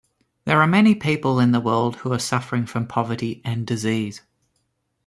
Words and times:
There 0.45 0.59
are 0.59 0.65
many 0.67 0.95
people 0.95 1.39
in 1.39 1.51
the 1.51 1.59
world 1.59 1.97
who 1.97 2.11
are 2.11 2.17
suffering 2.17 2.65
from 2.65 2.87
poverty 2.87 3.39
and 3.45 3.67
disease. 3.67 4.23